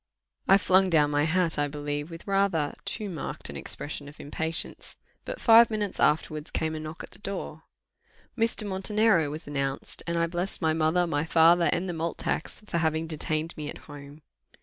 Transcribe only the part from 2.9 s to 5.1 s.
marked an expression of impatience;